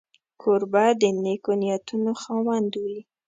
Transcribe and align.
کوربه 0.41 0.85
د 1.01 1.03
نېکو 1.23 1.53
نیتونو 1.61 2.11
خاوند 2.21 2.71
وي. 2.83 2.99